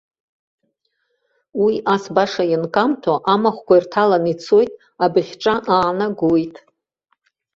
[1.63, 4.71] Уи ас баша ианкамҭәо амахәқәа ирҭалан ицоит,
[5.03, 6.55] абыӷьҿа аанагоит.